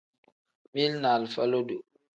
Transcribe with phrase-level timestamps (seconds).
[0.73, 1.83] Mili ni alifa lodo.